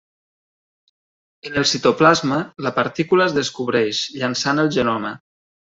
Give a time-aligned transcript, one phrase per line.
[1.49, 5.17] En el citoplasma, la partícula es descobreix, llançant el genoma.